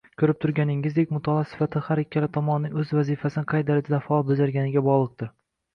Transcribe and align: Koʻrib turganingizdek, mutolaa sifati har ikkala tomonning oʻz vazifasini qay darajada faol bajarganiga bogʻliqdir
Koʻrib 0.19 0.37
turganingizdek, 0.45 1.11
mutolaa 1.17 1.43
sifati 1.51 1.81
har 1.89 2.01
ikkala 2.05 2.31
tomonning 2.39 2.75
oʻz 2.85 2.95
vazifasini 3.01 3.49
qay 3.55 3.69
darajada 3.71 4.03
faol 4.09 4.29
bajarganiga 4.33 4.87
bogʻliqdir 4.93 5.37